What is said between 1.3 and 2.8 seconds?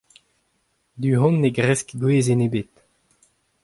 ne gresk gwezenn ebet.